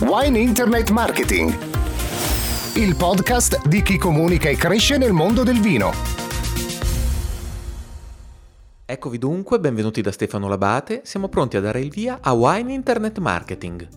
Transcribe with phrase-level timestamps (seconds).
[0.00, 1.52] Wine Internet Marketing,
[2.76, 5.90] il podcast di chi comunica e cresce nel mondo del vino.
[8.86, 13.18] Eccovi dunque, benvenuti da Stefano Labate, siamo pronti a dare il via a Wine Internet
[13.18, 13.88] Marketing.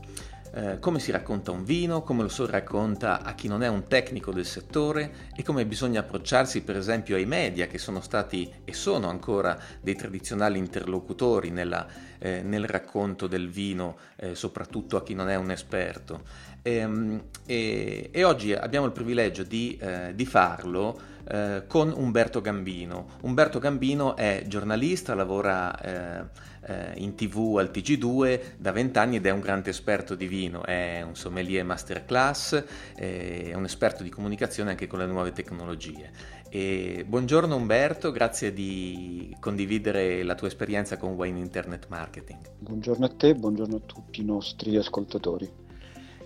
[0.53, 3.87] Eh, come si racconta un vino, come lo si racconta a chi non è un
[3.87, 8.73] tecnico del settore e come bisogna approcciarsi per esempio ai media che sono stati e
[8.73, 11.87] sono ancora dei tradizionali interlocutori nella,
[12.19, 16.23] eh, nel racconto del vino, eh, soprattutto a chi non è un esperto.
[16.61, 22.41] E, ehm, e, e oggi abbiamo il privilegio di, eh, di farlo eh, con Umberto
[22.41, 23.07] Gambino.
[23.21, 26.29] Umberto Gambino è giornalista, lavora
[26.63, 31.01] eh, in tv al TG2 da vent'anni ed è un grande esperto di vino, è
[31.01, 32.63] un sommelier masterclass,
[32.95, 36.39] è un esperto di comunicazione anche con le nuove tecnologie.
[36.49, 42.39] E buongiorno Umberto, grazie di condividere la tua esperienza con Wine Internet Marketing.
[42.59, 45.60] Buongiorno a te, buongiorno a tutti i nostri ascoltatori.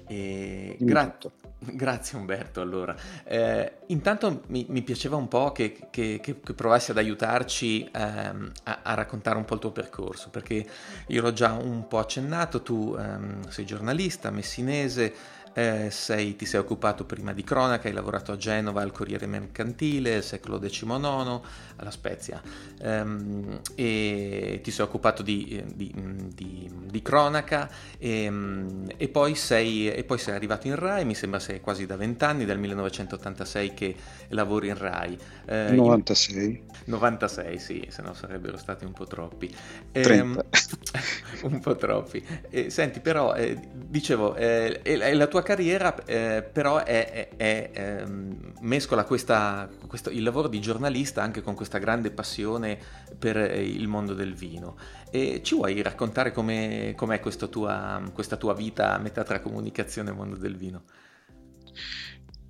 [0.07, 1.17] E gra-
[1.59, 2.95] grazie Umberto, allora.
[3.23, 8.51] Eh, intanto mi, mi, piaceva un po' che, che, che, che provassi ad aiutarci ehm,
[8.63, 10.65] a, a, raccontare un po' il tuo percorso, perché
[11.07, 15.13] io l'ho già un po' accennato, tu ehm, sei giornalista messinese,
[15.57, 20.21] eh, sei, ti sei occupato prima di cronaca, hai lavorato a Genova al Corriere Mercantile,
[20.21, 21.39] secolo XIX,
[21.77, 22.41] alla Spezia,
[22.81, 25.93] ehm, e ti sei occupato di, di,
[26.33, 31.15] di, di cronaca e, ehm, e, poi sei, e, poi sei, arrivato in RAI, mi
[31.15, 33.95] sembra sei quasi da vent'anni, dal 1986 che
[34.29, 35.17] lavori in RAI.
[35.45, 36.45] Eh, 96.
[36.45, 39.55] In, 96, sì, se no sarebbero stati un po' troppi.
[39.93, 40.19] Eh,
[41.43, 42.21] un po' troppi.
[42.49, 44.81] Eh, senti, però, eh, dicevo, eh,
[45.13, 50.59] la tua carriera eh, però è, è, è ehm, mescola questa, questo, il lavoro di
[50.59, 52.77] giornalista anche con questa grande passione
[53.17, 54.75] per eh, il mondo del vino.
[55.11, 60.13] E ci vuoi raccontare com'è, com'è tua, questa tua vita a metà tra comunicazione e
[60.13, 60.83] mondo del vino?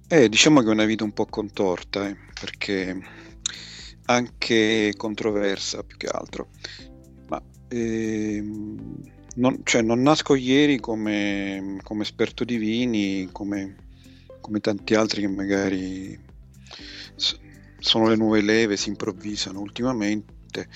[0.07, 2.99] Eh, diciamo che è una vita un po' contorta, eh, perché
[4.05, 6.49] anche controversa più che altro.
[7.27, 13.75] Ma ehm non, cioè, non nasco ieri come, come, esperto di vini, come,
[14.41, 16.19] come tanti altri che magari
[17.79, 20.67] sono le nuove leve, si improvvisano ultimamente.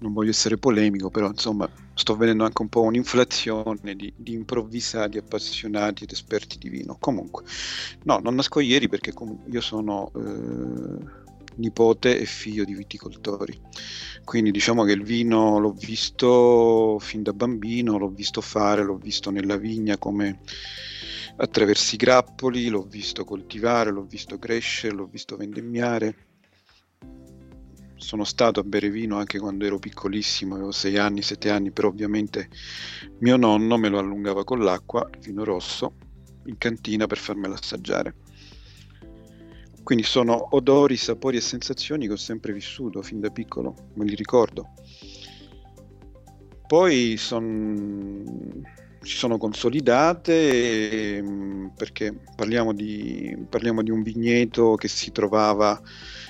[0.00, 5.18] Non voglio essere polemico, però insomma sto vedendo anche un po' un'inflazione di, di improvvisati,
[5.18, 6.96] appassionati ed esperti di vino.
[7.00, 7.42] Comunque,
[8.04, 9.12] no, non nasco ieri perché
[9.50, 11.17] io sono eh,
[11.58, 13.60] nipote e figlio di viticoltori.
[14.24, 19.30] Quindi diciamo che il vino l'ho visto fin da bambino, l'ho visto fare, l'ho visto
[19.30, 20.40] nella vigna come
[21.36, 26.26] attraverso i grappoli, l'ho visto coltivare, l'ho visto crescere, l'ho visto vendemmiare.
[27.96, 31.88] Sono stato a bere vino anche quando ero piccolissimo, avevo 6 anni, 7 anni, però
[31.88, 32.48] ovviamente
[33.20, 35.94] mio nonno me lo allungava con l'acqua, il vino rosso,
[36.46, 38.14] in cantina per farmelo assaggiare
[39.88, 44.14] quindi sono odori, sapori e sensazioni che ho sempre vissuto fin da piccolo, me li
[44.14, 44.74] ricordo.
[46.66, 48.62] Poi son,
[49.00, 55.80] si sono consolidate ehm, perché parliamo di, parliamo di, un vigneto che si trovava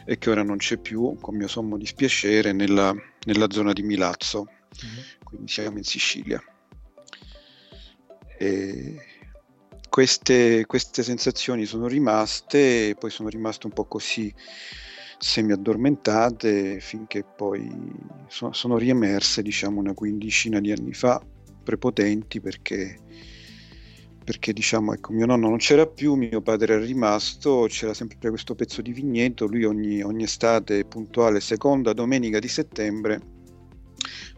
[0.04, 2.94] e che ora non c'è più, con mio sommo dispiacere, nella,
[3.26, 5.04] nella zona di Milazzo, mm-hmm.
[5.24, 6.40] quindi siamo in Sicilia.
[8.38, 9.17] E
[9.88, 14.32] queste, queste sensazioni sono rimaste, poi sono rimaste un po' così
[15.18, 17.68] semi-addormentate finché poi
[18.28, 21.20] so, sono riemerse diciamo una quindicina di anni fa
[21.64, 22.96] prepotenti perché,
[24.24, 28.54] perché diciamo ecco mio nonno non c'era più, mio padre era rimasto, c'era sempre questo
[28.54, 33.20] pezzo di vigneto, lui ogni, ogni estate puntuale seconda domenica di settembre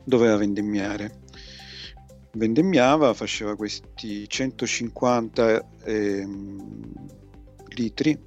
[0.05, 1.29] doveva vendemmiare
[2.33, 6.93] vendemmiava, faceva questi 150 ehm,
[7.75, 8.19] litri,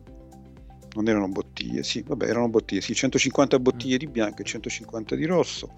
[0.95, 5.25] non erano bottiglie, sì, vabbè, erano bottiglie, sì, 150 bottiglie di bianco e 150 di
[5.25, 5.73] rosso,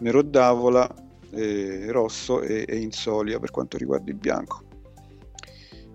[0.00, 0.92] nero d'avola,
[1.30, 4.66] eh, rosso e, e insolia per quanto riguarda il bianco.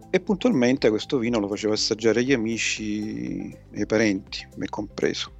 [0.09, 5.33] E puntualmente questo vino lo faceva assaggiare agli amici e ai parenti, me compreso.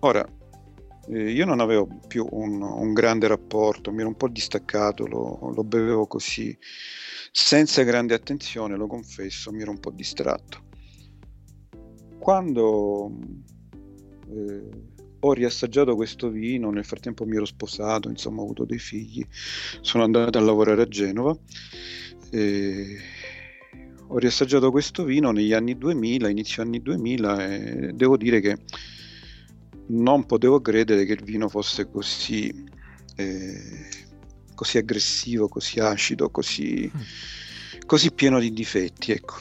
[0.00, 0.24] Ora,
[1.08, 5.52] eh, io non avevo più un, un, grande rapporto, mi ero un po' distaccato, lo,
[5.54, 6.56] lo, bevevo così,
[7.30, 10.62] senza grande attenzione, lo confesso, mi ero un po' distratto.
[12.18, 13.12] Quando
[14.28, 14.68] eh,
[15.20, 19.24] ho riassaggiato questo vino, nel frattempo mi ero sposato, insomma ho avuto dei figli,
[19.80, 21.36] sono andato a lavorare a Genova.
[22.30, 22.96] Eh,
[24.06, 28.58] ho riassaggiato questo vino negli anni 2000, inizio anni 2000 e devo dire che
[29.86, 32.64] non potevo credere che il vino fosse così,
[33.16, 33.88] eh,
[34.54, 36.90] così aggressivo, così acido, così,
[37.86, 39.12] così, pieno di difetti.
[39.12, 39.36] Ecco.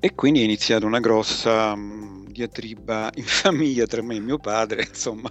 [0.00, 4.38] E quindi è iniziata una grossa mh, mm, diatriba in famiglia tra me e mio
[4.38, 5.30] padre, insomma.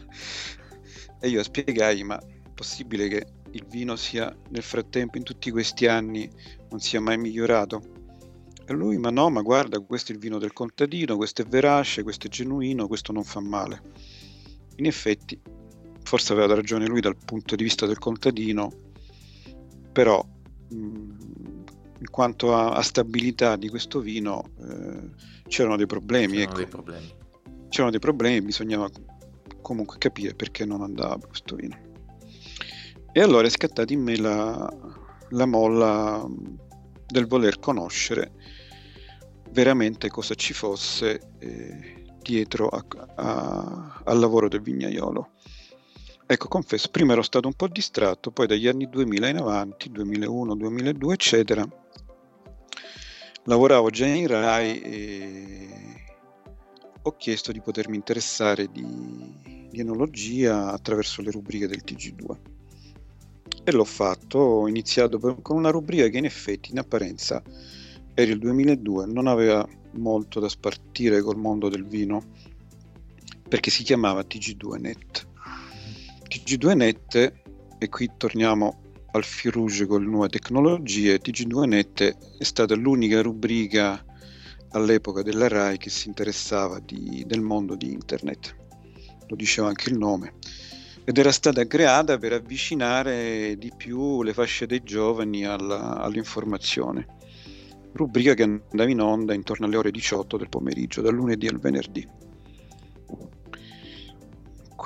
[1.19, 5.87] E io spiegai, ma è possibile che il vino sia nel frattempo, in tutti questi
[5.87, 6.29] anni,
[6.69, 7.96] non sia mai migliorato?
[8.69, 12.03] E lui, ma no, ma guarda, questo è il vino del contadino, questo è verace,
[12.03, 13.81] questo è genuino, questo non fa male.
[14.75, 15.39] In effetti,
[16.03, 18.69] forse aveva ragione lui dal punto di vista del contadino,
[19.93, 20.75] però mh,
[21.99, 25.11] in quanto a, a, stabilità di questo vino eh,
[25.47, 26.33] c'erano dei problemi.
[26.33, 26.57] C'erano, ecco.
[26.57, 27.13] dei problemi.
[27.69, 28.89] c'erano dei problemi, bisognava
[29.61, 31.77] comunque capire perché non andava questo vino.
[33.13, 34.69] E allora è scattata in me la,
[35.29, 36.29] la molla
[37.07, 38.33] del voler conoscere
[39.51, 42.85] veramente cosa ci fosse eh, dietro a,
[43.15, 45.29] a, al lavoro del vignaiolo.
[46.25, 50.55] Ecco, confesso, prima ero stato un po' distratto, poi dagli anni 2000 in avanti, 2001,
[50.55, 51.65] 2002, eccetera,
[53.43, 55.67] lavoravo già in RAI e
[57.01, 58.85] ho chiesto di potermi interessare di,
[59.69, 62.37] di enologia attraverso le rubriche del TG2.
[63.63, 67.41] E l'ho fatto, ho iniziato con una rubrica che in effetti in apparenza
[68.19, 72.23] era il 2002, non aveva molto da spartire col mondo del vino
[73.47, 75.27] perché si chiamava TG2Net.
[76.27, 77.33] TG2Net,
[77.77, 78.81] e qui torniamo
[79.11, 79.51] al fil
[79.85, 84.03] con le nuove tecnologie, TG2Net è stata l'unica rubrica
[84.71, 88.55] all'epoca della RAI che si interessava di, del mondo di internet,
[89.27, 90.33] lo diceva anche il nome,
[91.03, 97.16] ed era stata creata per avvicinare di più le fasce dei giovani alla, all'informazione
[97.97, 102.07] rubrica che andava in onda intorno alle ore 18 del pomeriggio, dal lunedì al venerdì.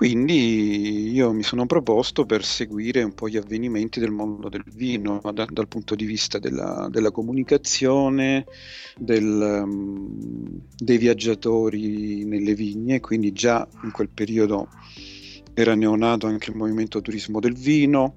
[0.01, 5.21] Quindi io mi sono proposto per seguire un po' gli avvenimenti del mondo del vino
[5.31, 8.45] da, dal punto di vista della, della comunicazione,
[8.97, 14.69] del, um, dei viaggiatori nelle vigne, quindi già in quel periodo
[15.53, 18.15] era neonato anche il movimento turismo del vino,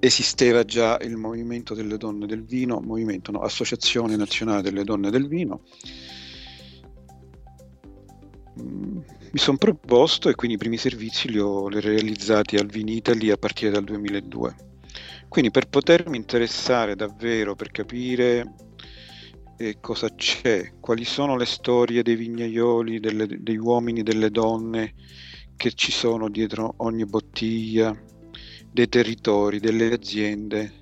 [0.00, 5.28] esisteva già il movimento delle donne del vino, movimento no, Associazione Nazionale delle Donne del
[5.28, 5.62] Vino.
[8.60, 8.98] Mm,
[9.32, 13.70] mi sono proposto e quindi i primi servizi li ho realizzati al Vinitali a partire
[13.70, 14.56] dal 2002.
[15.28, 18.54] Quindi per potermi interessare davvero, per capire
[19.58, 24.94] eh, cosa c'è, quali sono le storie dei vignaioli, delle, degli uomini, delle donne
[25.56, 27.94] che ci sono dietro ogni bottiglia,
[28.78, 30.72] dei territori, delle aziende,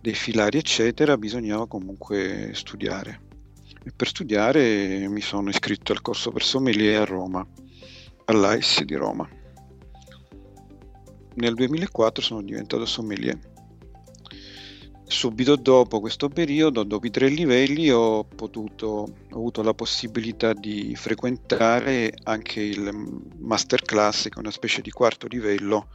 [0.00, 3.22] dei filari, eccetera, bisognava comunque studiare.
[3.84, 7.44] E per studiare mi sono iscritto al corso per sommelier a Roma,
[8.26, 9.28] all'AIS di Roma.
[11.34, 13.36] Nel 2004 sono diventato sommelier.
[15.08, 20.94] Subito dopo questo periodo, dopo i tre livelli, ho, potuto, ho avuto la possibilità di
[20.94, 22.88] frequentare anche il
[23.38, 25.88] masterclass, che è una specie di quarto livello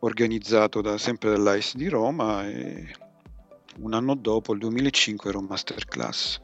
[0.00, 2.94] organizzato da, sempre dall'AIS di Roma e
[3.80, 6.40] un anno dopo, il 2005, ero un masterclass,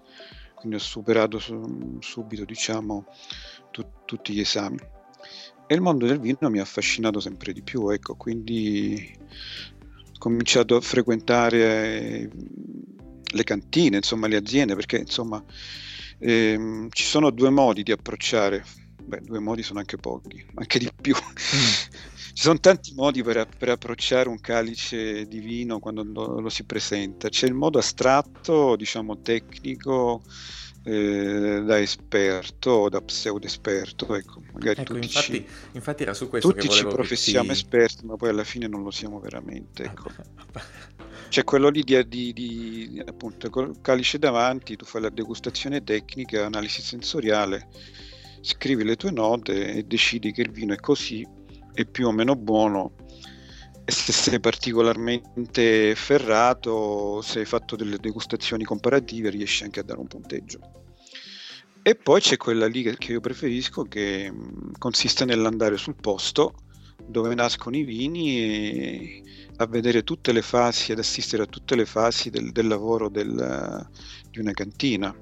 [0.55, 3.07] quindi ho superato su, subito diciamo,
[3.71, 4.79] tu, tutti gli esami.
[5.67, 10.77] E il mondo del vino mi ha affascinato sempre di più, ecco, quindi ho cominciato
[10.77, 12.31] a frequentare
[13.33, 15.43] le cantine, insomma le aziende, perché insomma
[16.19, 18.65] ehm, ci sono due modi di approcciare,
[19.07, 21.15] beh due modi sono anche pochi, anche di più.
[21.15, 22.17] Mm.
[22.37, 26.65] Ci sono tanti modi per, per, approcciare un calice di vino quando lo, lo, si
[26.65, 27.31] presenta.
[27.31, 30.23] C'è il modo astratto, diciamo tecnico,
[30.85, 34.15] eh, da esperto o da pseudo esperto.
[34.15, 37.53] Ecco, magari ecco, tutti, infatti, ci, infatti era su questo tutti ci professiamo ti...
[37.53, 39.85] esperti, ma poi alla fine non lo siamo veramente.
[39.85, 40.11] Ecco.
[41.29, 46.47] C'è quello lì di, di, di appunto col calice davanti, tu fai la degustazione tecnica,
[46.47, 47.69] analisi sensoriale,
[48.47, 51.27] scrivi le tue note e decidi che il vino è così
[51.73, 52.93] è più o meno buono
[53.85, 60.01] e se sei particolarmente ferrato, se hai fatto delle degustazioni comparative, riesci anche a dare
[60.01, 60.59] un punteggio.
[61.83, 66.55] E poi c'è quella lì che, io preferisco che mh, consiste nell'andare sul posto
[67.07, 69.23] dove nascono i vini e
[69.57, 73.89] a vedere tutte le fasi, ad assistere a tutte le fasi del, del lavoro del,
[74.31, 75.15] di una cantina.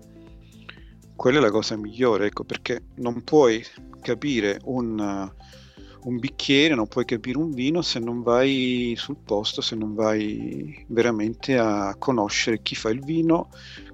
[1.16, 3.64] Quella è la cosa migliore, ecco, perché non puoi
[4.00, 5.30] capire un,
[6.04, 10.84] un bicchiere, non puoi capire un vino se non vai sul posto, se non vai
[10.88, 13.50] veramente a conoscere chi fa il vino,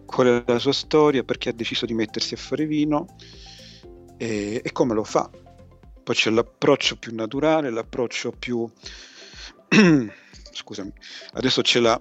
[0.06, 3.06] qual è la sua storia, perché ha deciso di mettersi a fare vino
[4.16, 5.30] e, e come lo fa.
[6.02, 8.68] Poi c'è l'approccio più naturale, l'approccio più...
[10.52, 10.92] Scusami,
[11.34, 12.00] adesso c'è la...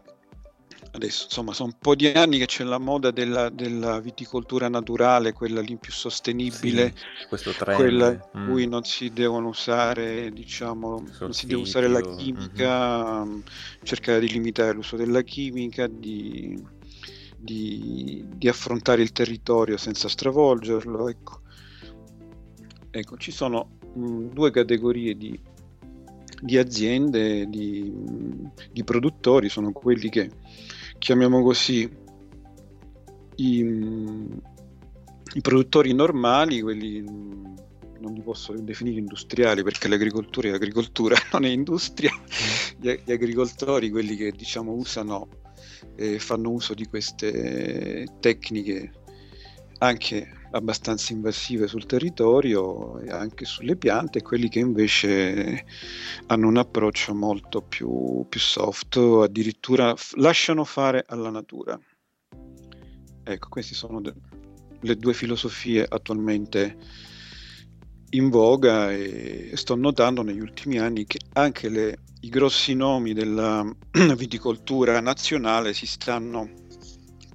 [0.92, 5.34] Adesso, insomma, sono un po' di anni che c'è la moda della, della viticoltura naturale,
[5.34, 7.78] quella lì più sostenibile, sì, questo trend.
[7.78, 8.50] quella in mm.
[8.50, 13.40] cui non si devono usare, diciamo, non si deve usare la chimica, mm-hmm.
[13.84, 16.60] cercare di limitare l'uso della chimica, di,
[17.38, 21.08] di, di affrontare il territorio senza stravolgerlo.
[21.08, 21.42] Ecco.
[22.90, 25.40] ecco ci sono mh, mm, due categorie di,
[26.42, 27.94] di aziende, di,
[28.72, 30.30] di, produttori, sono quelli che
[31.00, 31.90] chiamiamo così
[33.36, 33.60] i,
[35.34, 41.50] i produttori normali, quelli non li posso definire industriali perché l'agricoltura è agricoltura, non è
[41.50, 42.82] industria, mm.
[42.82, 45.28] gli, gli agricoltori, quelli che diciamo usano
[45.96, 48.92] e fanno uso di queste tecniche
[49.80, 55.66] anche abbastanza invasive sul territorio e anche sulle piante, e quelli che invece
[56.28, 61.80] hanno un approccio molto più, più soft, addirittura f- lasciano fare alla natura.
[63.24, 64.14] Ecco, queste sono de-
[64.82, 66.78] le due filosofie attualmente
[68.12, 73.64] in voga e sto notando negli ultimi anni che anche le, i grossi nomi della
[74.16, 76.50] viticoltura nazionale si stanno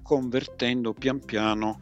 [0.02, 1.78] convertendo pian piano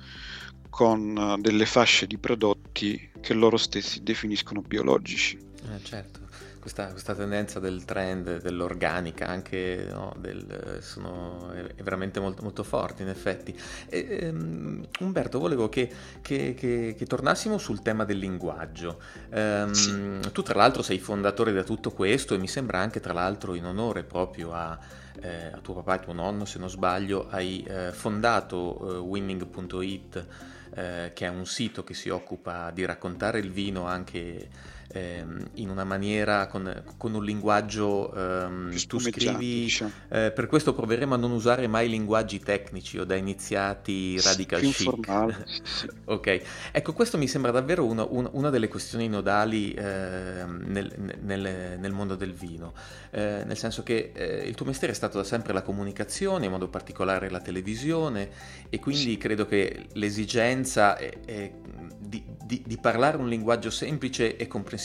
[0.73, 5.37] con eh, delle fasce di prodotti che loro stessi definiscono biologici.
[5.37, 6.21] Eh, certo,
[6.59, 13.03] questa, questa, tendenza del trend, dell'organica, anche no, del, sono, è veramente molto, molto forte
[13.03, 13.55] in effetti.
[13.91, 18.99] E, um, Umberto, volevo che, che, che, che, tornassimo sul tema del linguaggio.
[19.31, 20.21] Um, sì.
[20.33, 23.67] Tu tra l'altro sei fondatore di tutto questo e mi sembra anche tra l'altro in
[23.67, 24.79] onore proprio a
[25.23, 30.27] eh, a tuo papà e tuo nonno, se non sbaglio, hai eh, fondato eh, winning.it
[30.75, 34.49] eh, che è un sito che si occupa di raccontare il vino anche
[34.93, 39.91] ehm, in una maniera con, con un linguaggio ehm, tu scrivi diciamo.
[40.09, 44.71] eh, per questo proveremo a non usare mai linguaggi tecnici o da iniziati radical Più
[44.71, 45.09] chic
[46.05, 51.79] ok ecco questo mi sembra davvero una, una, una delle questioni nodali eh, nel, nel,
[51.79, 52.75] nel, mondo del vino
[53.11, 56.51] eh, nel senso che eh, il tuo mestiere è stato da sempre la comunicazione in
[56.51, 58.31] modo particolare la televisione
[58.69, 59.17] e quindi sì.
[59.17, 61.53] credo che l'esigenza è, è
[61.99, 64.81] di, di, di parlare un linguaggio semplice e comprensibile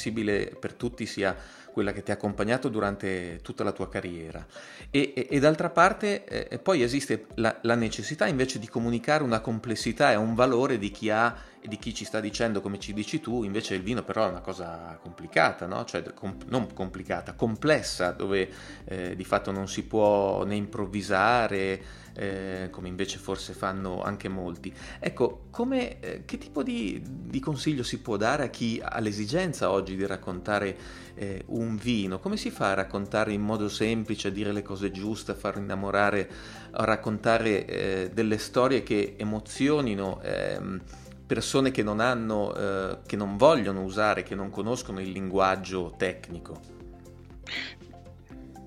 [0.60, 1.36] per tutti sia
[1.78, 4.44] quella che ti ha accompagnato durante tutta la tua carriera.
[4.90, 9.42] E, e, e d'altra parte eh, poi esiste la, la, necessità invece di comunicare una
[9.42, 12.94] complessità e un valore di chi ha e di chi ci sta dicendo come ci
[12.94, 15.86] dici tu, invece il vino però è una cosa complicata, no?
[15.86, 18.50] cioè com- non complicata, complessa, dove
[18.86, 24.74] eh, di fatto non si può né improvvisare, eh, come invece forse fanno anche molti.
[25.00, 29.70] Ecco, come, eh, che tipo di, di, consiglio si può dare a chi ha l'esigenza
[29.70, 30.76] oggi di raccontare
[31.14, 32.20] eh, un vino?
[32.20, 35.58] Come si fa a raccontare in modo semplice, a dire le cose giuste, a far
[35.58, 36.30] innamorare,
[36.72, 40.20] a raccontare eh, delle storie che emozionino?
[40.24, 40.82] Ehm,
[41.28, 46.76] persone che non hanno, eh, che non vogliono usare, che non conoscono il linguaggio tecnico?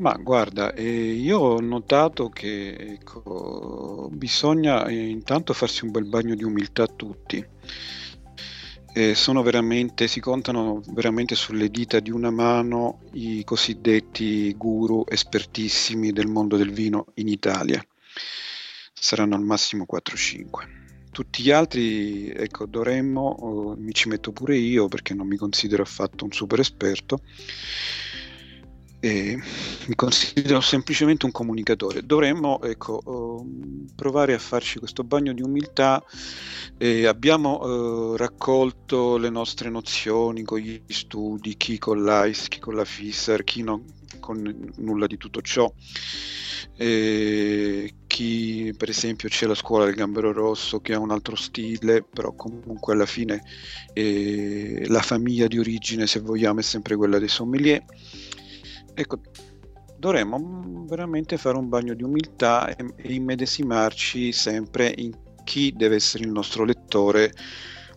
[0.01, 6.35] Ma guarda, eh, io ho notato che ecco, bisogna eh, intanto farsi un bel bagno
[6.35, 7.45] di umiltà a tutti.
[8.93, 16.57] Eh, si contano veramente sulle dita di una mano i cosiddetti guru espertissimi del mondo
[16.57, 17.85] del vino in Italia.
[18.93, 20.80] Saranno al massimo 4-5.
[21.11, 25.83] Tutti gli altri, ecco, dovremmo, oh, mi ci metto pure io perché non mi considero
[25.83, 27.21] affatto un super esperto,
[29.01, 29.35] e
[29.87, 32.05] mi considero semplicemente un comunicatore.
[32.05, 36.05] Dovremmo ecco, uh, provare a farci questo bagno di umiltà.
[36.77, 42.75] Eh, abbiamo uh, raccolto le nostre nozioni con gli studi, chi con l'AIS, chi con
[42.75, 43.83] la FISAR, chi non
[44.31, 45.73] con nulla di tutto ciò.
[46.77, 52.03] Eh, chi per esempio c'è la scuola del Gambero Rosso che ha un altro stile,
[52.03, 53.43] però comunque alla fine
[53.93, 57.85] eh, la famiglia di origine, se vogliamo, è sempre quella dei sommelier
[58.95, 59.21] Ecco,
[59.97, 66.25] dovremmo veramente fare un bagno di umiltà e, e immedesimarci sempre in chi deve essere
[66.25, 67.33] il nostro lettore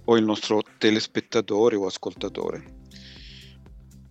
[0.06, 2.82] o il nostro telespettatore o ascoltatore.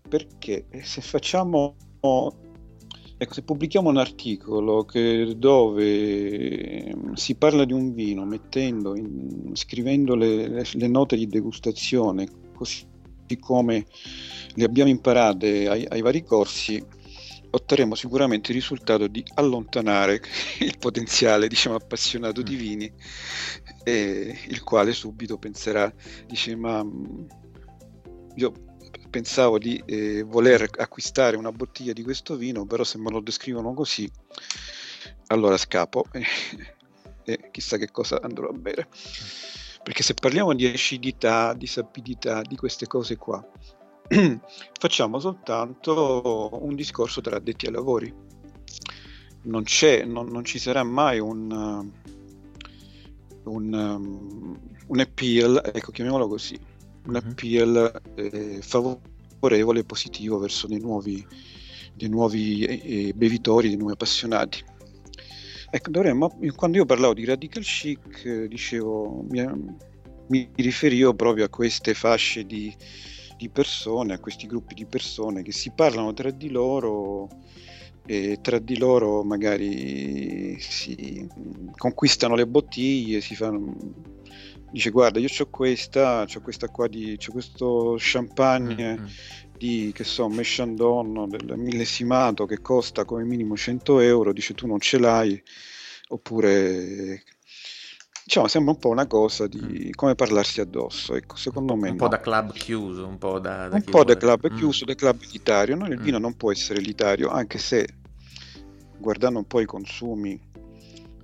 [0.07, 8.25] Perché se facciamo Ecco, se pubblichiamo un articolo che, dove si parla di un vino
[8.25, 12.85] mettendo in, scrivendo le, le, le, note di degustazione così
[13.38, 13.87] come
[14.54, 16.85] le abbiamo imparate ai, ai vari corsi,
[17.50, 20.21] otterremo sicuramente il risultato di allontanare
[20.59, 22.59] il potenziale diciamo, appassionato di mm.
[22.59, 22.92] vini,
[23.85, 25.92] eh, il quale subito penserà,
[26.26, 26.85] dice ma
[28.35, 28.52] io
[29.12, 33.75] pensavo di eh, voler acquistare una bottiglia di questo vino, però se me lo descrivono
[33.75, 34.11] così,
[35.26, 36.07] allora scappo
[37.23, 38.88] e, chissà che cosa andrò a bere.
[39.83, 43.45] Perché se parliamo di acidità, di sapidità, di queste cose qua,
[44.81, 48.14] facciamo soltanto un discorso tra addetti ai lavori.
[49.42, 49.64] Non,
[50.07, 51.90] non, non ci sarà mai un,
[53.45, 56.59] un, um, un appeal, ecco, chiamiamolo così,
[57.06, 57.16] un mhm.
[57.16, 61.25] appeal eh, favorevole e positivo verso dei nuovi,
[61.94, 64.64] dei nuovi eh, eh, bevitori, dei nuovi appassionati.
[65.75, 69.42] Ecco, dovremmo, quando io parlavo di radical chic, eh, dicevo, mi,
[70.28, 72.75] mi, riferivo proprio a queste fasce di,
[73.38, 77.28] di, persone, a questi gruppi di persone che si parlano tra di loro
[78.04, 81.26] e tra di loro magari si
[81.76, 83.75] conquistano le bottiglie, si fanno
[84.73, 89.07] dice guarda io ho questa, ho questa qua di, c'ho questo champagne mm-hmm.
[89.57, 94.81] di, che so, Meshandon del millesimato che costa come minimo 100 euro, dice tu non
[94.81, 95.41] ce l'hai,
[96.09, 97.23] oppure
[98.25, 99.91] diciamo sembra un po' una cosa di mm.
[99.95, 102.02] come parlarsi addosso ecco secondo me un no.
[102.02, 104.57] po' da club chiuso un po' da, da un po' da club mm.
[104.57, 105.87] chiuso da club elitario no?
[105.87, 106.02] il mm.
[106.02, 107.85] vino non può essere elitario anche se
[108.97, 110.41] guardando un po' i consumi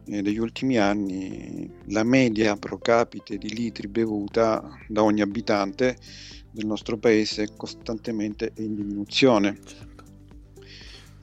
[0.09, 5.97] eh, degli ultimi anni la media pro capite di litri bevuta da ogni abitante
[6.51, 9.59] del nostro paese è costantemente in diminuzione.
[9.65, 10.05] Certo.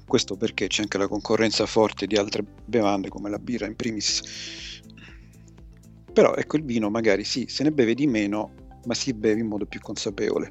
[0.05, 4.81] Questo perché c'è anche la concorrenza forte di altre bevande come la birra in primis.
[6.13, 8.53] Però ecco il vino magari sì, se ne beve di meno,
[8.85, 10.49] ma si beve in modo più consapevole.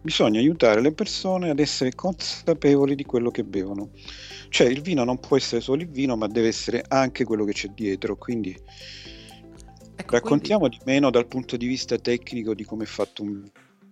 [0.00, 3.90] Bisogna aiutare le persone ad essere consapevoli di quello che bevono.
[4.48, 7.52] Cioè il vino non può essere solo il vino, ma deve essere anche quello che
[7.52, 8.16] c'è dietro.
[8.16, 8.56] Quindi
[9.96, 10.78] ecco, raccontiamo quindi...
[10.78, 13.48] di meno dal punto di vista tecnico di come è fatto un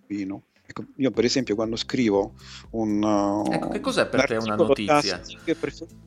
[0.07, 0.43] vino.
[0.71, 2.33] Ecco, io per esempio quando scrivo
[2.71, 3.03] un...
[3.03, 5.21] Uh, ecco, che cos'è per te una notizia?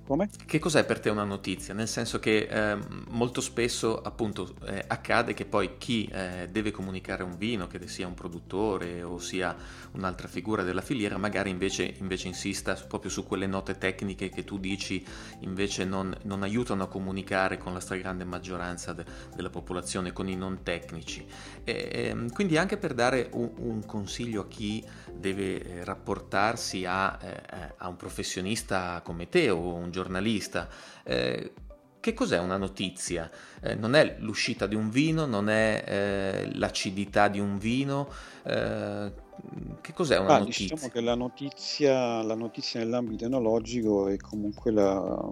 [0.07, 0.29] Come?
[0.47, 1.75] Che cos'è per te una notizia?
[1.75, 7.23] Nel senso che eh, molto spesso appunto eh, accade che poi chi eh, deve comunicare
[7.23, 9.55] un vino, che sia un produttore o sia
[9.93, 14.59] un'altra figura della filiera, magari invece, invece insista proprio su quelle note tecniche che tu
[14.59, 15.05] dici
[15.41, 20.37] invece non, non aiutano a comunicare con la stragrande maggioranza de- della popolazione, con i
[20.37, 21.25] non tecnici.
[21.65, 27.19] E, ehm, quindi anche per dare un, un consiglio a chi deve eh, rapportarsi a,
[27.21, 30.69] eh, eh, a, un professionista come te o un giornalista.
[31.03, 31.53] Eh,
[31.99, 33.29] che cos'è una notizia?
[33.61, 38.09] Eh, non è l'uscita di un vino, non è eh, l'acidità di un vino.
[38.45, 40.75] che cos'è una ah, notizia?
[40.75, 45.29] Diciamo che la notizia, la notizia nell'ambito enologico è comunque la,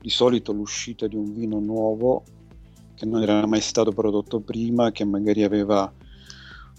[0.00, 2.22] di solito l'uscita di un vino nuovo
[2.94, 5.92] che non era mai stato prodotto prima, che magari aveva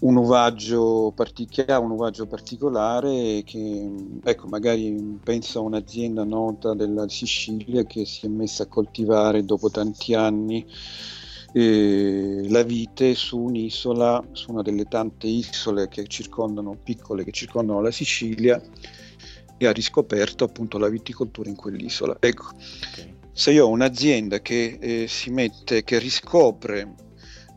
[0.00, 3.90] un uvaggio, partic- un uvaggio particolare che
[4.22, 9.70] ecco, magari penso a un'azienda nota della Sicilia che si è messa a coltivare dopo
[9.70, 10.66] tanti anni
[11.52, 17.82] eh, la vite su un'isola, su una delle tante isole che circondano, piccole che circondano
[17.82, 18.60] la Sicilia
[19.58, 22.16] e ha riscoperto appunto la viticoltura in quell'isola.
[22.20, 23.16] Ecco, okay.
[23.32, 27.09] se io ho un'azienda che eh, si mette, che riscopre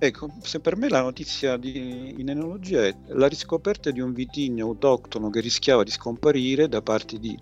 [0.03, 4.65] Ecco, se per me la notizia di, in enologia è la riscoperta di un vitigno
[4.65, 7.39] autoctono che rischiava di scomparire da parte di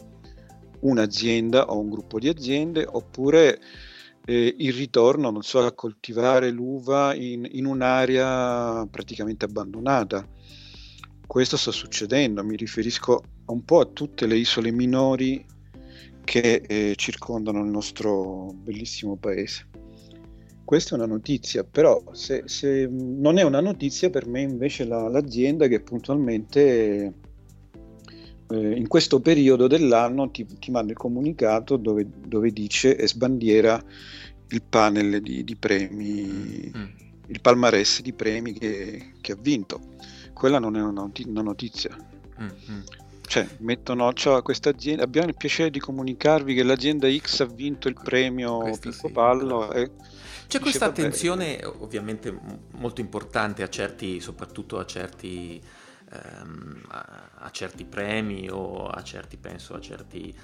[0.81, 3.59] un'azienda o un gruppo di aziende, oppure
[4.25, 10.23] eh, il ritorno, non so, a coltivare l'uva in, in un'area praticamente abbandonata.
[11.25, 15.43] Questo sta succedendo, mi riferisco un po' a tutte le isole minori
[16.23, 19.65] che eh, circondano il nostro bellissimo paese
[20.63, 25.07] questa è una notizia, però se, se non è una notizia per me invece la,
[25.09, 27.13] l'azienda che puntualmente
[28.51, 33.81] eh, in questo periodo dell'anno ti, ti manda il comunicato dove, dove, dice e sbandiera
[34.49, 36.83] il panel di, di premi, mm.
[37.27, 39.79] il palmarès di premi che, che, ha vinto.
[40.33, 41.09] Quella non è una,
[41.41, 41.95] notizia.
[42.41, 42.81] Mm-hmm.
[43.21, 47.87] Cioè, mettono cioè, questa azienda, abbiamo il piacere di comunicarvi che l'azienda X ha vinto
[47.87, 49.13] il premio Pippo sì.
[49.13, 49.71] Pallo.
[49.71, 49.89] E,
[50.51, 52.37] C'è questa attenzione ovviamente
[52.71, 55.63] molto importante a certi, soprattutto a certi,
[56.11, 60.37] ehm, a, a certi premi o a certi, penso, a certi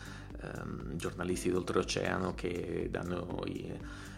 [0.44, 3.70] ehm, giornalisti d'oltreoceano che danno i,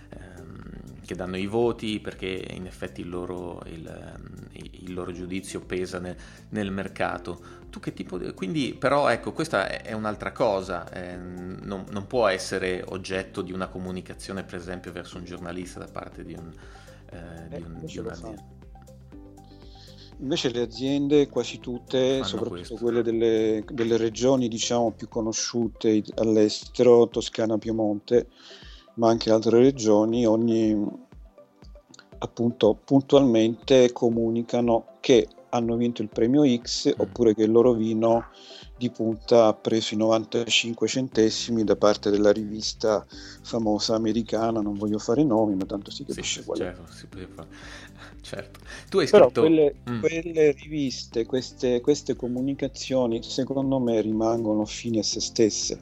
[0.10, 5.62] ehm, che danno i voti perché in effetti il loro, il, ehm, il loro giudizio
[5.62, 6.16] pesa nel,
[6.50, 7.58] nel, mercato.
[7.70, 8.32] Tu che tipo di...
[8.34, 13.68] Quindi però ecco, questa è un'altra cosa, eh, non, non, può essere oggetto di una
[13.68, 16.52] comunicazione per esempio verso un giornalista da parte di, un,
[17.12, 18.58] eh, di, un, di un'azienda.
[20.22, 22.76] Invece le aziende, quasi tutte, Fanno soprattutto questo.
[22.76, 28.28] quelle delle, delle, regioni diciamo, più conosciute all'estero, Toscana, Piemonte,
[29.00, 31.08] ma anche altre regioni, ogni
[32.20, 37.00] appunto puntualmente comunicano che hanno vinto il premio X mm.
[37.00, 38.26] oppure che il loro vino
[38.78, 43.06] di punta ha preso i 95 centesimi da parte della rivista
[43.42, 46.94] famosa americana, non voglio fare nomi, ma tanto si capisce sì, qual certo, è.
[46.94, 47.08] Si
[48.22, 48.60] certo.
[48.90, 49.42] Tu hai Però scritto...
[49.42, 50.00] quelle, mm.
[50.00, 55.82] quelle riviste, queste, queste comunicazioni, secondo me rimangono fini a se stesse,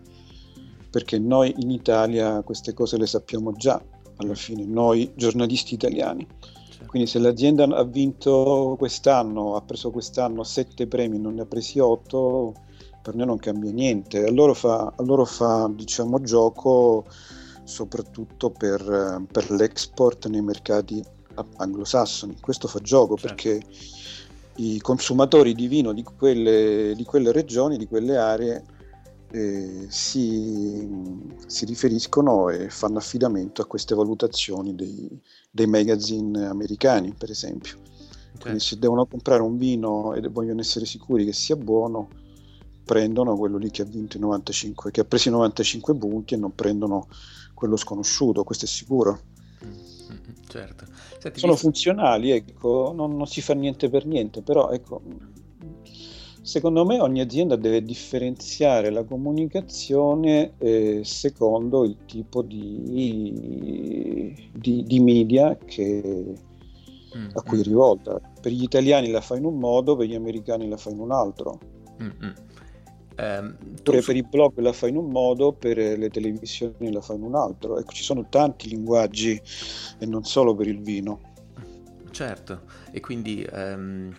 [0.90, 3.82] perché noi in Italia queste cose le sappiamo già,
[4.18, 6.26] alla fine, noi giornalisti italiani.
[6.70, 6.86] Certo.
[6.86, 11.80] Quindi se l'azienda ha vinto quest'anno, ha preso quest'anno sette premi, non ne ha presi
[11.80, 12.54] otto,
[13.02, 14.26] per noi non cambia niente.
[14.26, 17.06] A loro fa, a loro fa diciamo, gioco
[17.64, 21.04] soprattutto per, per, l'export nei mercati
[21.58, 22.38] anglosassoni.
[22.40, 23.36] Questo fa gioco certo.
[23.36, 23.66] perché
[24.56, 28.64] i consumatori di vino di quelle, di quelle regioni, di quelle aree,
[29.32, 30.88] eh, si,
[31.46, 37.78] si, riferiscono e fanno affidamento a queste valutazioni dei, dei magazine americani, per esempio.
[38.40, 42.08] Quindi se devono comprare un vino e vogliono essere sicuri che sia buono,
[42.86, 46.38] prendono quello lì che ha vinto i 95, che ha preso i 95 punti e
[46.38, 47.08] non prendono
[47.54, 49.20] quello sconosciuto, questo è sicuro.
[49.66, 50.86] Mm-hmm, certo.
[51.20, 55.02] Senti, Sono funzionali, ecco, non, non, si fa niente per niente, però ecco,
[56.48, 65.00] secondo me ogni azienda deve differenziare la comunicazione eh, secondo il tipo di, di, di
[65.02, 66.02] media che,
[67.18, 67.30] mm-hmm.
[67.34, 68.22] a cui è rivolta.
[68.40, 71.12] Per gli italiani la fa in un modo, per gli americani la fa in un
[71.12, 71.60] altro.
[72.02, 72.32] Mm-hmm.
[73.18, 77.14] Eh, Pure per i blog la fa in un modo, per le televisioni la fa
[77.14, 77.78] in un altro.
[77.78, 79.38] Ecco, ci sono tanti linguaggi
[80.00, 81.20] e non solo per il vino.
[82.10, 84.16] Certo, e quindi ehm,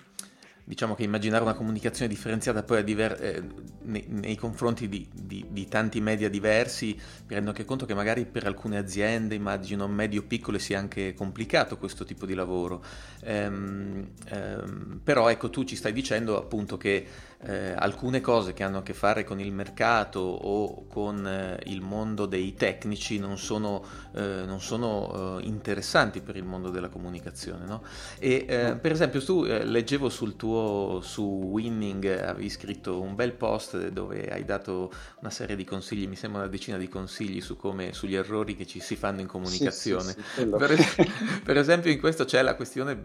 [0.68, 3.42] diciamo che immaginare una comunicazione differenziata poi diver- eh,
[3.85, 8.26] nei, nei, confronti di, di, di, tanti media diversi, mi rendo anche conto che magari
[8.26, 12.85] per alcune aziende, immagino medio-piccole, sia anche complicato questo tipo di lavoro.
[13.22, 17.07] Ehm, ehm, però ecco, tu ci stai dicendo appunto che
[17.40, 21.81] eh, alcune cose che hanno a che fare con il mercato o con eh, il
[21.81, 27.64] mondo dei tecnici non sono, eh, non sono eh, interessanti per il mondo della comunicazione.
[27.64, 27.83] No?
[28.18, 33.33] E eh, per esempio tu eh, leggevo sul tuo su Winning, avevi scritto un bel
[33.33, 37.57] post dove hai dato una serie di consigli, mi sembra una decina di consigli su
[37.57, 40.12] come, sugli errori che ci si fanno in comunicazione.
[40.12, 40.74] Sì, sì, sì, per,
[41.44, 43.01] per, esempio in questo c'è la questione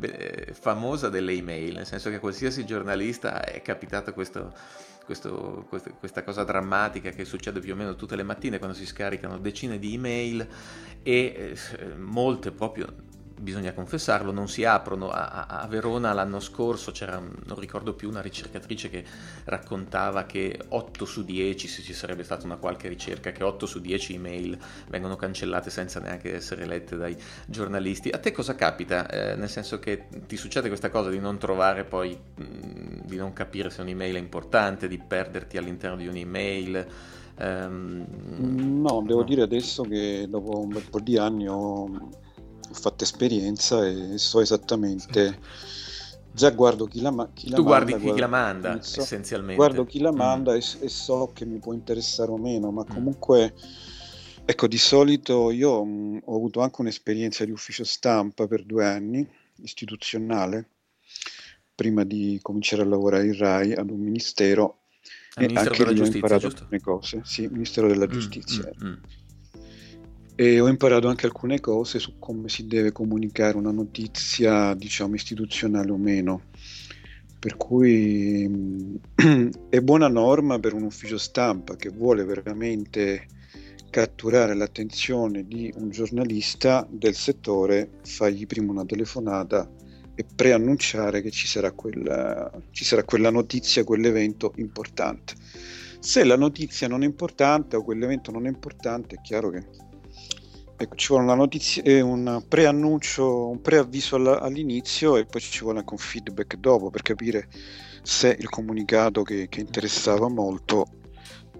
[0.53, 4.22] famosa delle email, nel senso che qualsiasi giornalista è capitato questo
[5.05, 8.85] questo, questo, questa cosa drammatica che succede più o meno tutte le mattine quando si
[8.85, 10.47] scaricano decine di email
[11.03, 15.09] e eh, molte proprio bisogna confessarlo, non si aprono.
[15.09, 19.03] A, a, Verona l'anno scorso c'era, non ricordo più, una ricercatrice che
[19.45, 23.79] raccontava che 8 su 10, se ci sarebbe stata una qualche ricerca, che 8 su
[23.79, 24.57] 10 email
[24.89, 27.15] vengono cancellate senza neanche essere lette dai
[27.45, 28.09] giornalisti.
[28.09, 29.07] A te cosa capita?
[29.07, 33.33] Eh, nel senso che ti succede questa cosa di non trovare poi, mm, di non
[33.33, 36.87] capire se un'email è importante, di perderti all'interno di un'email?
[37.35, 38.05] Um,
[38.81, 39.25] no, devo no.
[39.25, 42.11] dire adesso che dopo un bel po' di anni ho
[42.69, 45.39] ho fatto esperienza e so esattamente
[46.33, 47.85] già guardo chi la, ma- chi la tu manda.
[47.85, 49.55] Tu guardi chi la manda so, essenzialmente.
[49.55, 50.15] Guardo chi la mm.
[50.15, 50.55] manda mm.
[50.55, 52.93] e, e, so che mi può interessare o meno, ma mm.
[52.93, 53.53] comunque,
[54.43, 58.85] ecco, di solito io mh, mm, ho avuto anche un'esperienza di ufficio stampa per due
[58.85, 59.27] anni,
[59.61, 60.69] istituzionale,
[61.75, 64.79] prima di cominciare a lavorare in RAI ad un ministero.
[65.35, 67.21] Al e anche lì ho imparato alcune cose.
[67.23, 68.71] Sì, Ministero della mm, Giustizia.
[68.83, 68.93] Mm,
[70.35, 75.91] e ho imparato anche alcune cose su come si deve comunicare una notizia, diciamo, istituzionale
[75.91, 76.41] o meno.
[77.37, 78.99] Per cui
[79.69, 83.27] è buona norma per un ufficio stampa che vuole veramente
[83.89, 89.69] catturare l'attenzione di un giornalista del settore, fargli prima una telefonata
[90.15, 95.35] e preannunciare che ci sarà quella, ci sarà quella notizia, quell'evento importante.
[95.99, 99.63] Se la notizia non è importante o quell'evento non è importante, è chiaro che
[100.83, 105.79] ecco, ci vuole una notizia, eh, un preannuncio, un preavviso all'inizio e poi ci vuole
[105.79, 107.47] anche un feedback dopo per capire
[108.01, 110.85] se il comunicato che, che interessava molto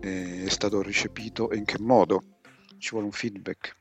[0.02, 2.24] eh, è stato recepito e in che modo.
[2.78, 3.76] Ci vuole un feedback.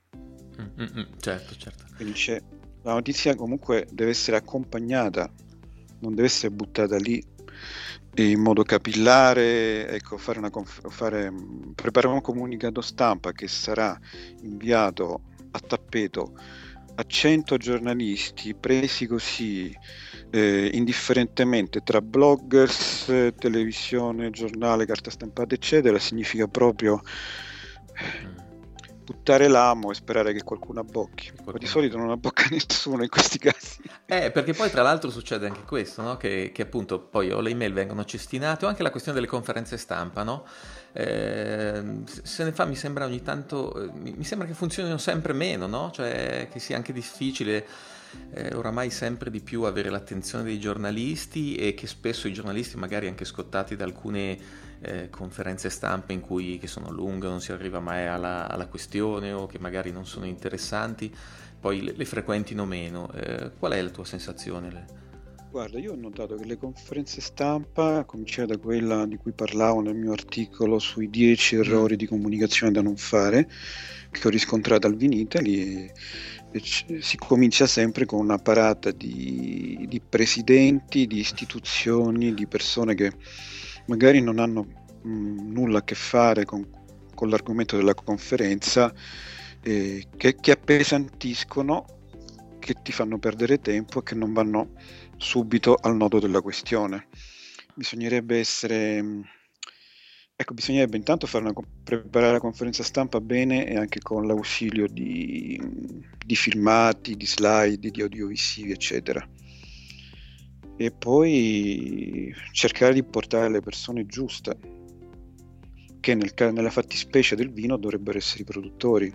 [0.60, 1.84] Mm-hmm, certo, certo.
[1.96, 2.40] Quindi c'è,
[2.82, 5.28] la notizia comunque deve essere accompagnata,
[6.00, 7.20] non deve essere buttata lì
[8.14, 11.32] in modo capillare, ecco, fare una conf- fare,
[11.74, 13.98] preparare un comunicato stampa che sarà
[14.42, 16.34] inviato a tappeto
[16.94, 19.74] a 100 giornalisti presi così
[20.30, 27.00] eh, indifferentemente tra bloggers, televisione, giornale, carta stampata, eccetera, significa proprio
[27.92, 28.42] mm
[29.12, 31.28] buttare l'amo e sperare che qualcuno abbocchi.
[31.28, 31.52] Qualcuno.
[31.52, 33.82] Ma di solito non abbocca nessuno in questi casi.
[34.06, 36.16] Eh, perché poi tra l'altro succede anche questo, no?
[36.16, 39.76] che, che, appunto poi o le email vengono cestinate o anche la questione delle conferenze
[39.76, 40.46] stampa, no?
[40.92, 45.66] Eh, se ne fa mi sembra ogni tanto, eh, mi sembra che funzionino sempre meno,
[45.66, 45.90] no?
[45.90, 47.66] cioè che sia anche difficile
[48.34, 53.08] eh, oramai sempre di più avere l'attenzione dei giornalisti e che spesso i giornalisti magari
[53.08, 54.38] anche scottati da alcune
[54.82, 59.32] eh, conferenze stampa in cui, che sono lunghe, non si arriva mai alla, alla, questione
[59.32, 61.14] o che magari non sono interessanti,
[61.58, 63.10] poi le, le frequentino meno.
[63.12, 65.00] Eh, qual è la tua sensazione?
[65.52, 69.82] Guarda, io ho notato che le conferenze stampa, a cominciare da quella di cui parlavo
[69.82, 71.60] nel mio articolo sui 10 mm.
[71.60, 73.46] errori di comunicazione da non fare,
[74.10, 75.92] che ho riscontrato al Vinitali,
[76.58, 83.12] si comincia sempre con una parata di, di presidenti, di istituzioni, di persone che
[83.88, 84.66] magari non hanno
[85.02, 86.66] mh, mm, nulla a che fare con,
[87.14, 88.90] con, l'argomento della conferenza,
[89.60, 91.84] eh, che, che appesantiscono,
[92.58, 94.70] che ti fanno perdere tempo e che non vanno
[95.22, 97.08] subito al nodo della questione.
[97.74, 99.02] Bisognerebbe essere...
[99.02, 99.22] Mm,
[100.36, 101.52] ecco, bisognerebbe intanto una,
[101.84, 105.58] preparare la conferenza stampa bene e anche con l'ausilio di,
[106.26, 109.26] di filmati, di slide, di audiovisivi, eccetera
[110.76, 114.58] e poi cercare di portare le persone giuste,
[116.00, 119.14] che nel, nella fattispecie del vino dovrebbero essere i produttori.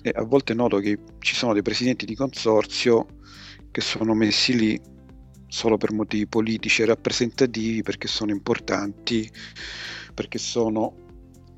[0.00, 3.06] E a volte noto che ci sono dei presidenti di consorzio
[3.72, 4.80] che sono messi lì
[5.48, 9.30] solo per motivi politici e rappresentativi, perché sono importanti,
[10.14, 10.94] perché sono,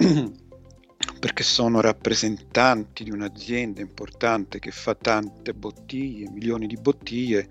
[1.18, 7.48] perché sono rappresentanti di un'azienda importante che fa tante bottiglie, milioni di bottiglie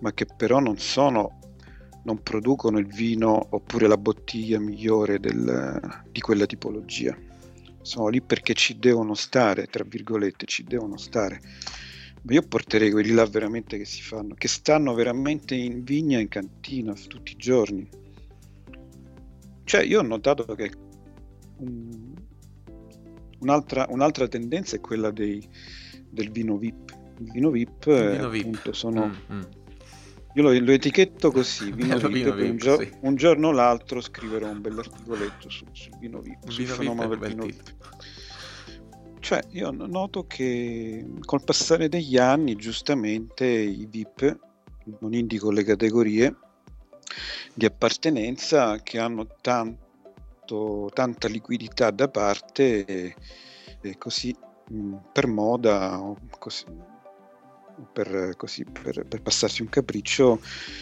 [0.00, 1.38] ma che però non sono
[2.06, 7.16] non producono il vino oppure la bottiglia migliore del, di quella tipologia.
[7.82, 11.40] Sono lì perché ci devono stare, tra virgolette, ci devono stare.
[12.28, 16.92] Io porterei quelli là veramente che si fanno, che stanno veramente in vigna, in cantina
[16.94, 17.88] tutti i giorni.
[19.64, 20.72] Cioè, io ho notato che
[21.58, 22.14] un,
[23.40, 25.46] un'altra, un'altra, tendenza è quella dei,
[26.08, 26.94] del vino VIP.
[27.18, 28.72] Il vino VIP, il vino appunto, VIP.
[28.72, 29.06] sono...
[29.06, 29.42] Mm, mm
[30.36, 32.92] io lo, lo etichetto così, vino VIP, vino VIP un, gio- sì.
[33.00, 37.28] un, giorno o l'altro scriverò un bell'articoletto su, sul vino VIP, vino sul fenomeno del
[37.30, 37.74] vino VIP.
[39.26, 44.38] Cioè, io noto che col passare degli anni, giustamente, i VIP,
[45.00, 46.36] non indico le categorie
[47.52, 53.16] di appartenenza, che hanno tanto, tanta liquidità da parte, e,
[53.80, 54.32] e così
[54.68, 56.00] mh, per moda,
[56.38, 56.64] così,
[57.92, 60.38] per, così, per, per, passarsi un capriccio,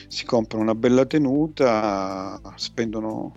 [0.09, 3.37] si comprano una bella tenuta, spendono,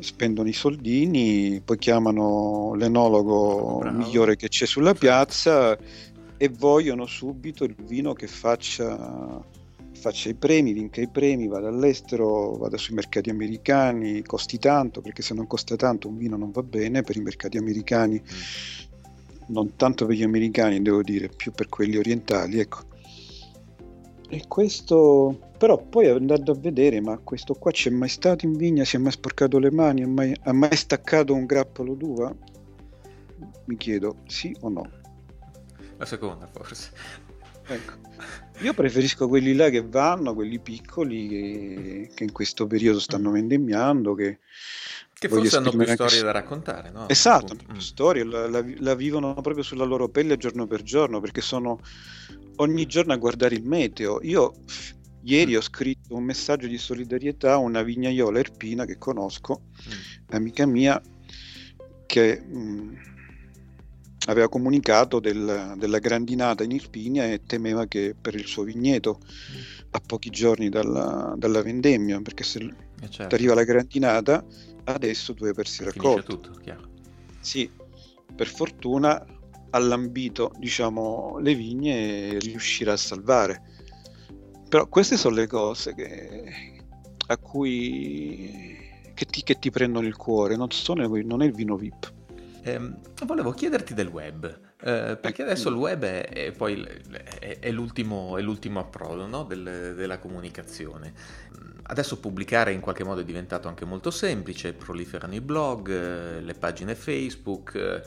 [0.00, 3.96] spendono i soldini, poi chiamano l'enologo Bravo.
[3.96, 5.76] migliore che c'è sulla piazza
[6.36, 9.42] e vogliono subito il vino che faccia,
[9.92, 15.22] faccia i premi, vinca i premi, vada all'estero, vada sui mercati americani, costi tanto, perché
[15.22, 18.20] se non costa tanto un vino non va bene per i mercati americani.
[18.22, 18.86] Mm
[19.48, 22.87] non tanto per gli americani, devo dire, più per quelli orientali, ecco.
[24.30, 28.84] E questo, però poi andando a vedere, ma questo qua c'è mai stato in vigna,
[28.84, 32.34] si è mai sporcato le mani, ha mai, ha mai staccato un grappolo d'uva?
[33.64, 34.90] Mi chiedo, sì o no?
[35.96, 36.90] La seconda forse.
[37.68, 37.92] Ecco.
[38.60, 44.14] Io preferisco quelli là che vanno, quelli piccoli che, che in questo periodo stanno vendemmiando,
[44.14, 44.40] che
[45.18, 47.08] che forse hanno più storie da raccontare, no?
[47.08, 47.78] Esatto, hanno più mm.
[47.78, 51.80] storie, la, la, la, vivono proprio sulla loro pelle giorno per giorno, perché sono
[52.58, 54.20] ogni giorno a guardare il meteo.
[54.22, 54.52] Io
[55.22, 55.56] ieri mm.
[55.56, 60.34] ho scritto un messaggio di solidarietà a una vignaiola erpina che conosco, mm.
[60.34, 61.00] amica mia,
[62.06, 62.94] che mh, mm,
[64.26, 69.86] aveva comunicato del, della grandinata in Irpinia e temeva che per il suo vigneto, mm.
[69.90, 73.34] a pochi giorni dalla, dalla vendemmia, perché se eh certo.
[73.34, 74.44] arriva la grandinata
[74.84, 76.38] adesso due persi raccolto.
[76.38, 76.88] tutto, chiaro.
[77.40, 77.70] Sì,
[78.34, 79.24] per fortuna
[79.70, 83.62] allambito diciamo, le vigne e riuscire a salvare.
[84.68, 86.82] Però queste sono le cose che,
[87.26, 88.76] a cui
[89.14, 92.12] che ti, che ti, prendono il cuore, non, sono, non è il vino VIP.
[92.62, 92.80] Eh,
[93.24, 94.44] volevo chiederti del web,
[94.80, 96.80] eh, perché adesso il web è, è poi
[97.40, 99.42] è, è, l'ultimo, è l'ultimo, approdo no?
[99.42, 101.12] Del, della comunicazione.
[101.82, 106.54] Adesso pubblicare in qualche modo è diventato anche molto semplice, proliferano i blog, eh, le
[106.54, 108.02] pagine Facebook eh,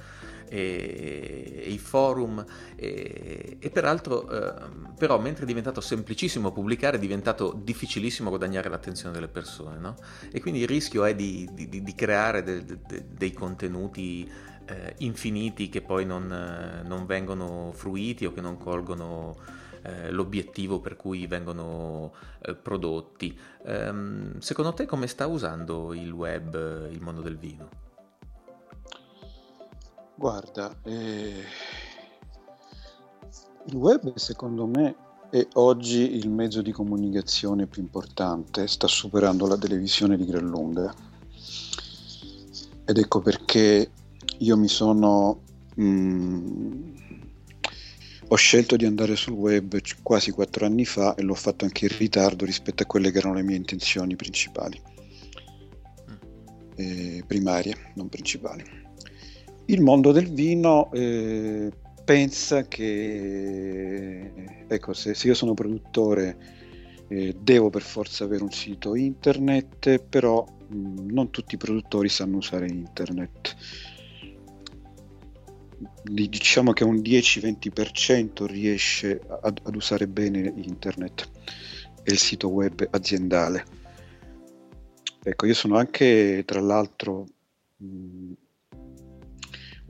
[0.51, 2.43] e, i forum
[2.75, 4.53] e, e peraltro eh,
[4.97, 9.95] però mentre è diventato semplicissimo pubblicare è diventato difficilissimo guadagnare l'attenzione delle persone no?
[10.29, 14.29] e quindi il rischio è di, di, di creare de, de, dei contenuti
[14.65, 19.37] eh, infiniti che poi non, eh, non, vengono fruiti o che non colgono
[19.83, 23.37] eh, l'obiettivo per cui vengono eh, prodotti.
[23.65, 27.80] Ehm, secondo te come sta usando il web il mondo del vino?
[30.15, 31.43] Guarda, eh,
[33.67, 34.95] il web secondo me
[35.29, 40.93] è oggi il mezzo di comunicazione più importante, sta superando la televisione di gran lunga.
[42.85, 43.91] Ed ecco perché
[44.39, 45.41] io mi sono...
[45.79, 46.89] Mm,
[48.27, 51.97] ho scelto di andare sul web quasi quattro anni fa e l'ho fatto anche in
[51.97, 54.81] ritardo rispetto a quelle che erano le mie intenzioni principali,
[56.75, 58.80] eh, primarie, non principali.
[59.71, 61.71] Il mondo del vino eh,
[62.03, 64.33] pensa che,
[64.67, 70.45] ecco, se, se io sono produttore eh, devo per forza avere un sito internet, però
[70.67, 73.55] mh, mm, non tutti i produttori sanno usare internet
[76.03, 81.29] diciamo che un 10-20% riesce ad, ad, usare bene internet
[82.03, 83.65] e il sito web aziendale.
[85.23, 87.25] Ecco, io sono anche tra l'altro
[87.77, 88.31] mh,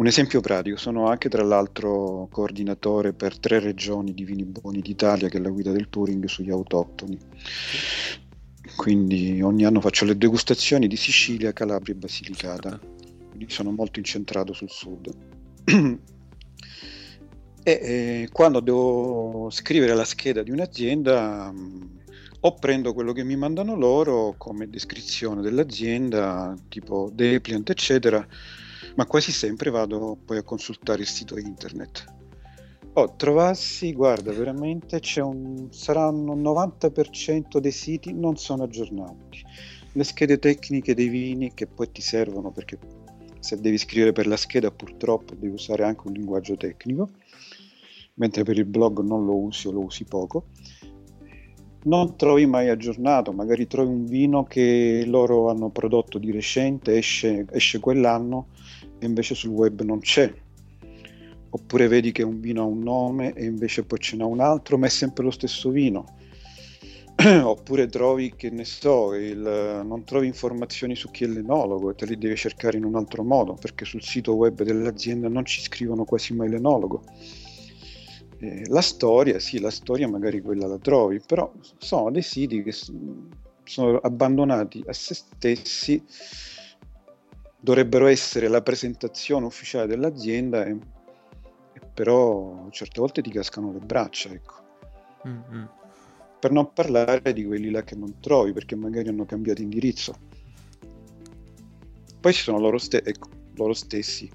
[0.01, 5.29] un esempio pratico, sono anche tra l'altro coordinatore per tre regioni di vini buoni d'Italia
[5.29, 7.19] che è la guida del touring sugli autoctoni.
[8.75, 12.79] Quindi ogni anno faccio le degustazioni di Sicilia, Calabria e Basilicata.
[13.29, 15.15] Quindi sono molto incentrato sul sud.
[17.63, 21.99] e eh, quando devo scrivere la scheda di un'azienda mh,
[22.39, 28.27] o prendo quello che mi mandano loro come descrizione dell'azienda, tipo Depliant, eccetera,
[28.95, 32.19] ma quasi sempre vado poi a consultare il sito internet.
[32.93, 39.41] Oh, trovassi, guarda, veramente c'è un, saranno un 90% dei siti non sono aggiornati.
[39.93, 42.77] Le schede tecniche dei vini che poi ti servono perché
[43.39, 47.09] se devi scrivere per la scheda purtroppo devi usare anche un linguaggio tecnico,
[48.15, 50.47] mentre per il blog non lo usi o lo usi poco.
[51.83, 57.45] Non trovi mai aggiornato, magari trovi un vino che loro hanno prodotto di recente, esce,
[57.51, 58.47] esce quell'anno
[59.01, 60.31] e invece sul web non c'è.
[61.49, 64.77] Oppure vedi che un vino ha un nome e invece poi ce n'è un altro,
[64.77, 66.05] ma è sempre lo stesso vino
[67.43, 72.05] oppure trovi che ne so, il, non trovi informazioni su chi è l'enologo e te
[72.05, 76.03] li devi cercare in un altro modo perché sul sito web dell'azienda non ci scrivono
[76.03, 77.03] quasi mai l'enologo.
[78.69, 83.97] La storia, sì, la storia magari quella la trovi, però sono dei siti che sono
[83.97, 86.03] abbandonati a se stessi,
[87.61, 90.77] dovrebbero essere la presentazione ufficiale dell'azienda, e,
[91.73, 94.59] e però certe volte ti cascano le braccia, ecco.
[95.27, 95.65] Mm-hmm
[96.41, 100.15] per non parlare di quelli là che non trovi perché magari hanno cambiato indirizzo.
[102.19, 104.27] Poi ci sono loro, ste- ecco, loro stessi,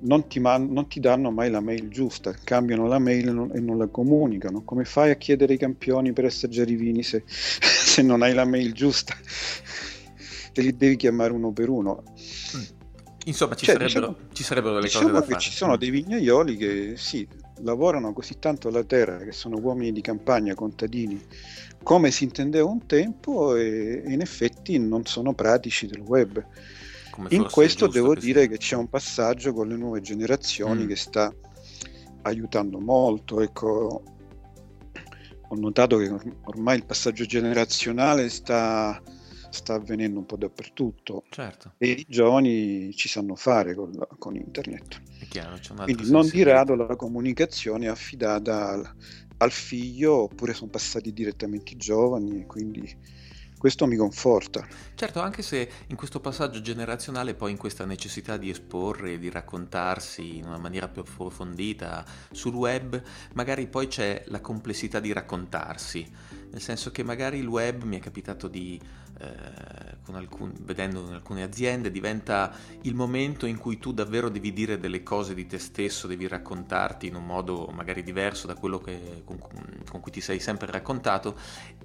[0.00, 3.50] non ti, man- non ti, danno mai la mail giusta, cambiano la mail e non,
[3.54, 4.62] e non la comunicano.
[4.62, 8.44] Come fai a chiedere ai campioni per assaggiare i vini se, se non hai la
[8.44, 9.16] mail giusta?
[10.52, 12.02] Te li devi chiamare uno per uno.
[13.26, 15.40] Insomma, ci, cioè, sarebbero, diciamo, ci sarebbero delle diciamo cose da fare.
[15.40, 17.26] Ci sono dei vignaioli che sì,
[17.62, 21.20] lavorano così tanto la terra, che sono uomini di campagna, contadini,
[21.82, 26.44] come si intendeva un tempo e in effetti non sono pratici del web.
[27.28, 30.88] in questo devo dire che c'è un passaggio con le nuove generazioni mm.
[30.88, 31.34] che sta
[32.22, 33.40] aiutando molto.
[33.40, 34.02] Ecco,
[35.48, 36.10] ho notato che
[36.44, 39.00] ormai il passaggio generazionale sta
[39.50, 41.74] sta avvenendo un po' dappertutto certo.
[41.78, 45.00] e i giovani ci sanno fare con, con internet.
[45.28, 48.94] Chiaro, Quindi non di rado la comunicazione è affidata al,
[49.38, 52.96] al figlio oppure sono passati direttamente i giovani e quindi
[53.60, 54.66] questo mi conforta.
[54.94, 60.38] Certo, anche se in questo passaggio generazionale, poi in questa necessità di esporre, di raccontarsi
[60.38, 63.02] in una maniera più approfondita sul web,
[63.34, 66.10] magari poi c'è la complessità di raccontarsi,
[66.50, 68.80] nel senso che magari il web mi è capitato di
[70.16, 75.02] alcun, vedendo in alcune aziende, diventa il momento in cui tu davvero devi dire delle
[75.02, 79.38] cose di te stesso, devi raccontarti in un modo magari diverso da quello che, con,
[79.38, 81.36] con, cui ti sei sempre raccontato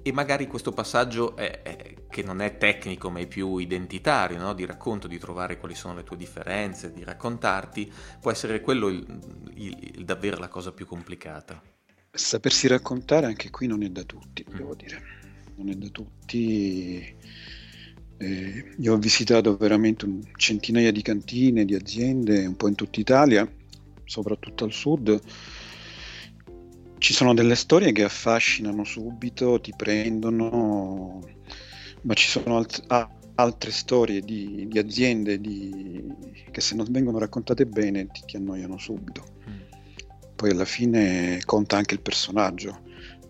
[0.02, 4.54] e magari questo passaggio è, è, che non è tecnico ma è più identitario, no?
[4.54, 9.04] di racconto, di trovare quali sono le tue differenze, di raccontarti, può essere quello il,
[9.54, 11.60] il, il, davvero la cosa più complicata.
[12.10, 14.56] Sapersi raccontare anche qui non è da tutti, mm.
[14.56, 15.02] devo dire,
[15.56, 17.14] non è da tutti
[18.18, 23.50] eh, io ho visitato veramente centinaia di cantine, di aziende, un po' in tutta Italia,
[24.04, 25.20] soprattutto al sud.
[26.98, 31.20] Ci sono delle storie che affascinano subito, ti prendono,
[32.02, 32.86] ma ci sono alt-
[33.34, 36.02] altre storie di, di aziende di,
[36.50, 39.24] che se non vengono raccontate bene ti, ti annoiano subito.
[39.48, 39.54] Mm.
[40.34, 42.84] Poi alla fine conta anche il personaggio.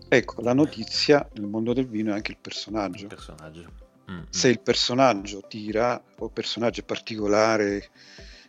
[0.09, 3.03] Ecco, la notizia nel mondo del vino è anche il personaggio.
[3.03, 4.23] Il personaggio Mm-hmm.
[4.29, 7.89] Se il personaggio tira o personaggio è particolare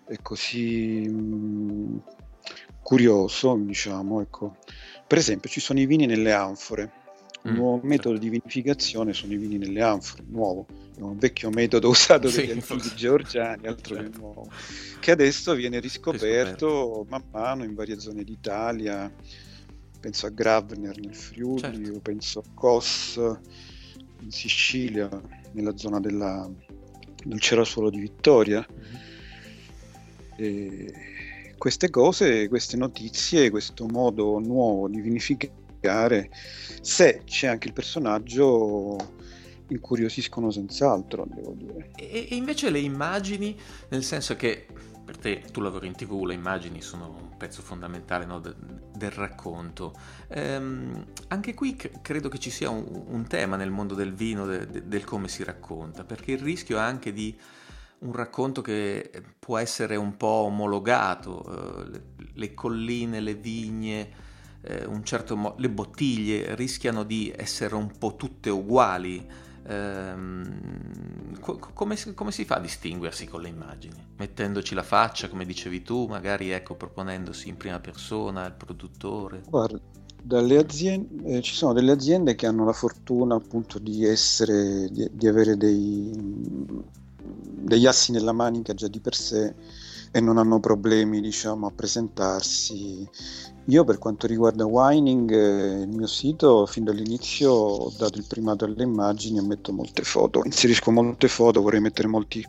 [0.06, 1.96] e così mh, mm,
[2.80, 4.56] curioso, diciamo, ecco.
[5.06, 6.92] Per esempio, ci sono i vini nelle anfore.
[7.42, 7.88] Un mm, nuovo certo.
[7.88, 12.50] metodo di vinificazione sono i vini nelle anfore, nuovo, è un vecchio metodo usato dagli
[12.50, 14.10] antichi georgiani, altro certo.
[14.10, 14.50] che nuovo,
[15.00, 19.12] che adesso viene riscoperto, riscoperto man mano in varie zone d'Italia.
[20.00, 22.00] Penso a Gravner nel Friuli, certo.
[22.00, 23.20] penso a Kos
[24.20, 25.08] in Sicilia,
[25.52, 26.48] nella zona della,
[27.24, 28.66] del Cerasuolo di Vittoria.
[30.36, 30.92] E
[31.58, 36.30] queste cose, queste notizie, questo modo nuovo di vinificare,
[36.80, 38.96] se c'è anche il personaggio,
[39.68, 41.90] incuriosiscono senz'altro, devo dire.
[41.96, 43.56] E, e invece le immagini,
[43.88, 44.66] nel senso che
[45.08, 48.54] per te, tu lavori in tv, le immagini sono un pezzo fondamentale no, de,
[48.94, 49.94] del racconto.
[50.28, 54.44] Ehm, anche qui c- credo che ci sia un, un, tema nel mondo del vino,
[54.44, 57.34] de, de, del come si racconta, perché il rischio è anche di
[58.00, 62.00] un racconto che può essere un po' omologato, eh,
[62.34, 64.10] le, colline, le vigne,
[64.60, 69.26] eh, certo mo- le bottiglie rischiano di essere un po' tutte uguali
[69.66, 73.96] Ehm, co- come, come, si fa a distinguersi con le immagini?
[74.16, 79.42] Mettendoci la faccia, come dicevi tu, magari ecco, proponendosi in prima persona il produttore?
[79.48, 79.78] Guarda,
[80.58, 85.26] aziende, eh, ci sono delle aziende che hanno la fortuna appunto di essere, di, di
[85.26, 86.12] avere dei,
[87.22, 89.54] degli assi nella manica già di per sé
[90.10, 93.08] e non hanno problemi diciamo a presentarsi
[93.68, 98.64] io per quanto riguarda Wining, eh, il mio sito fin dall'inizio ho dato il primato
[98.64, 102.42] alle immagini e metto molte foto, inserisco molte foto, vorrei mettere molti,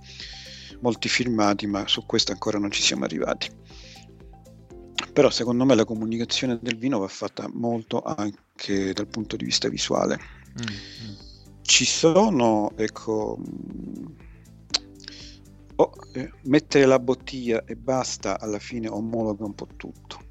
[0.79, 3.49] molti filmati, ma su questo ancora non ci siamo arrivati.
[5.11, 9.67] Però secondo me la comunicazione del vino va fatta molto anche dal punto di vista
[9.67, 10.17] visuale.
[10.57, 11.13] Mm-hmm.
[11.63, 13.37] Ci sono, ecco,
[15.79, 20.27] oh, eh, mettere la bottiglia e basta alla fine omologa un po' tutto.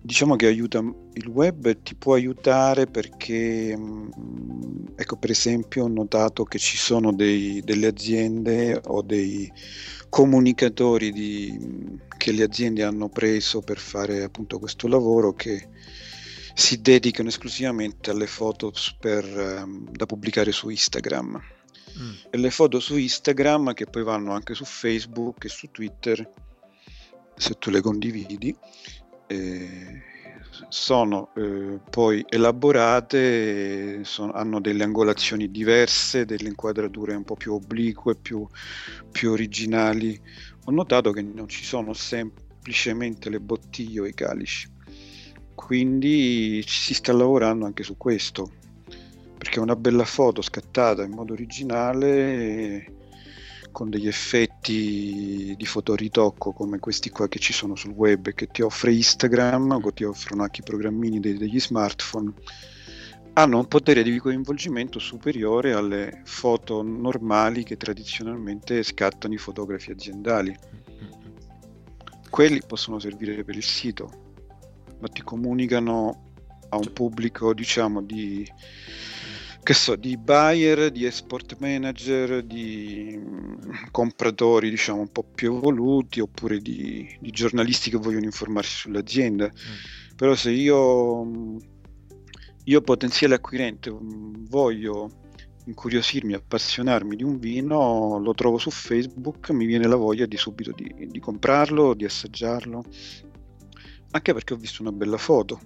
[0.00, 4.08] Diciamo che aiuta il web ti può aiutare perché mm,
[4.94, 9.50] ecco per esempio ho notato che ci sono dei, delle aziende o dei
[10.08, 15.68] comunicatori di, che le aziende hanno preso per fare appunto questo lavoro che
[16.54, 19.24] si dedicano esclusivamente alle foto per,
[19.64, 21.55] um, da pubblicare su Instagram
[21.98, 22.12] mm.
[22.30, 26.32] e le foto su Instagram che poi vanno anche su Facebook e su Twitter
[27.34, 28.56] se tu le condividi
[29.26, 30.02] eh,
[30.68, 38.16] sono eh, poi elaborate, sono, hanno delle angolazioni diverse, delle inquadrature un po' più oblique,
[38.16, 38.46] più,
[39.10, 40.18] più originali.
[40.64, 44.68] Ho notato che non ci sono semplicemente le bottiglie o i calici,
[45.54, 48.52] quindi si sta lavorando anche su questo,
[49.36, 52.94] perché una bella foto scattata in modo originale
[53.72, 58.46] con degli effetti di fotoritocco come questi qua che ci sono sul web e che
[58.46, 62.32] ti offre Instagram o ti offrono anche i programmini dei, degli smartphone
[63.38, 70.56] hanno un potere di coinvolgimento superiore alle foto normali che tradizionalmente scattano i fotografi aziendali.
[72.30, 74.10] Quelli possono servire per il sito,
[75.00, 76.32] ma ti comunicano
[76.70, 78.50] a un pubblico, diciamo, di
[79.66, 86.20] che so, di buyer, di export manager, di mm, compratori diciamo un po' più evoluti
[86.20, 89.46] oppure di, di giornalisti che vogliono informarsi sull'azienda.
[89.46, 90.14] Mm.
[90.14, 91.56] Però se io, mm,
[92.62, 95.10] io potenziale acquirente voglio
[95.64, 100.70] incuriosirmi, appassionarmi di un vino, lo trovo su Facebook, mi viene la voglia di subito
[100.70, 102.84] di, di comprarlo, di assaggiarlo,
[104.12, 105.58] anche perché ho visto una bella foto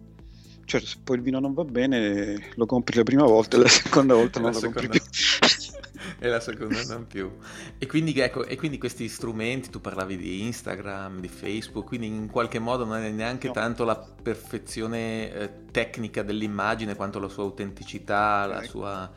[0.71, 3.67] Certo, se poi il vino non va bene, lo compri la prima volta e la
[3.83, 5.01] seconda volta non lo compri più.
[6.21, 7.29] e la seconda non più.
[7.77, 12.31] E quindi, ecco, e quindi questi strumenti, tu parlavi di Instagram, di Facebook, quindi in
[12.31, 13.53] qualche modo non è neanche no.
[13.53, 19.11] tanto la perfezione eh, tecnica dell'immagine quanto la sua autenticità, la sua,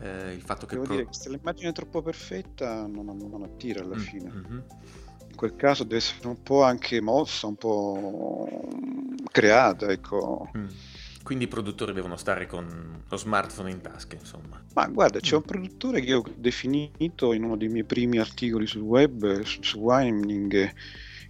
[0.00, 0.76] eh, il fatto che...
[0.76, 0.96] Devo pro...
[0.96, 4.30] dire se l'immagine è troppo perfetta non, non attira alla mm, fine.
[4.30, 4.58] Mm-hmm.
[5.28, 8.66] In quel caso deve essere un po' anche mossa, un po'
[9.36, 10.50] creata, ecco.
[10.56, 10.66] Mm.
[11.22, 14.62] Quindi i produttori devono stare con lo smartphone in tasca, insomma.
[14.74, 15.46] Ma guarda, c'è un mm.
[15.46, 20.72] produttore che ho definito in uno dei miei primi articoli sul web, su, Wining,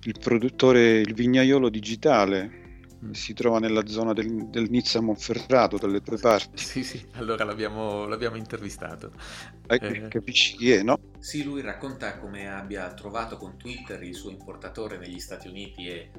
[0.05, 2.65] il produttore, il vignaiolo digitale.
[3.05, 3.11] Mm.
[3.11, 6.63] Si trova nella zona del, del Nizza Monferrato, dalle tue parti.
[6.63, 9.11] Sì, sì, allora l'abbiamo, l'abbiamo intervistato.
[9.67, 10.99] Eh, eh, capisci chi è, no?
[11.19, 16.11] Sì, lui racconta come abbia trovato con Twitter il suo importatore negli Stati Uniti e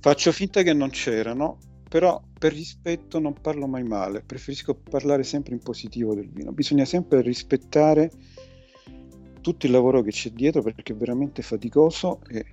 [0.00, 1.58] Faccio finta che non c'erano
[1.92, 6.50] però per rispetto non parlo mai male, preferisco parlare sempre in positivo del vino.
[6.50, 8.10] Bisogna sempre rispettare
[9.42, 12.46] tutto il lavoro che c'è dietro perché è veramente faticoso e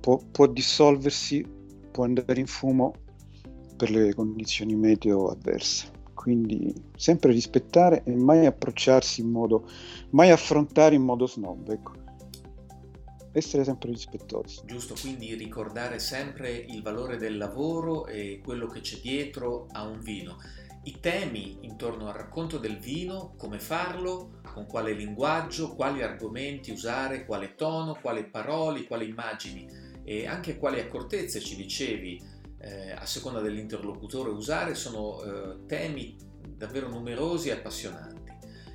[0.00, 1.46] può, può dissolversi,
[1.92, 2.92] può andare in fumo
[3.76, 5.88] per le condizioni meteo avverse.
[6.12, 9.68] Quindi sempre rispettare e mai approcciarsi in modo,
[10.10, 11.68] mai affrontare in modo snob.
[11.68, 11.92] Ecco
[13.32, 14.60] essere sempre rispettosi.
[14.64, 20.00] Giusto, quindi ricordare sempre il valore del lavoro e quello che c'è dietro a un
[20.00, 20.38] vino.
[20.84, 27.26] I temi intorno al racconto del vino, come farlo, con quale linguaggio, quali argomenti usare,
[27.26, 29.68] quale tono, quali parole, quali immagini
[30.02, 32.20] e anche quali accortezze ci dicevi
[32.58, 36.16] eh, a seconda dell'interlocutore usare sono eh, temi
[36.56, 38.20] davvero numerosi e appassionanti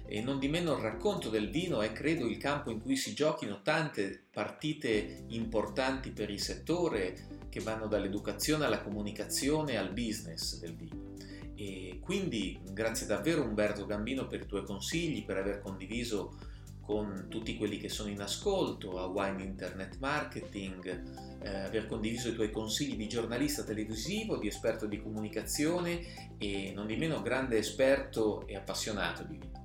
[0.08, 3.14] e non di meno il racconto del vino è credo il campo in cui si
[3.14, 10.76] giochino tante partite importanti per il settore che vanno dall'educazione alla comunicazione al business del
[10.76, 11.14] vino.
[11.56, 16.38] E quindi grazie davvero Umberto Gambino per i tuoi consigli, per aver condiviso
[16.82, 22.36] con tutti quelli che sono in ascolto a Wine Internet Marketing, eh, aver condiviso i
[22.36, 28.46] tuoi consigli di giornalista televisivo, di esperto di comunicazione e non di meno grande esperto
[28.46, 29.65] e appassionato di vino.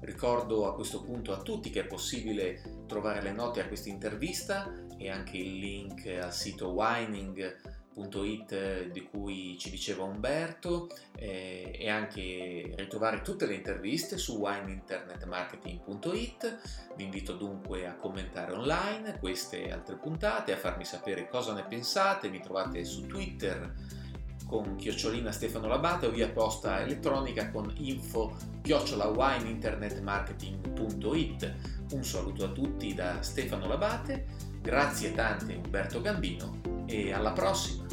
[0.00, 4.72] Ricordo a questo punto a tutti che è possibile trovare le note a questa intervista
[4.96, 10.86] e anche il link al sito wining.it di cui ci diceva Umberto
[11.16, 16.92] eh, e anche ritrovare tutte le interviste su wineinternetmarketing.it.
[16.96, 22.28] Vi invito dunque a commentare online queste altre puntate, a farmi sapere cosa ne pensate,
[22.28, 24.06] mi trovate su Twitter
[24.48, 31.54] con chiocciolina Stefano Labate o via posta elettronica con info chiocciolawineinternetmarketing.it.
[31.92, 34.24] Un saluto a tutti da Stefano Labate,
[34.62, 37.84] grazie tante Umberto Gambino e alla prossima.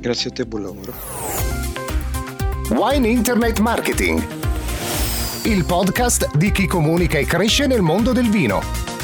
[0.00, 0.94] Grazie a te, buon lavoro.
[2.70, 4.26] Wine Internet Marketing,
[5.44, 8.95] il podcast di chi comunica e cresce nel mondo del vino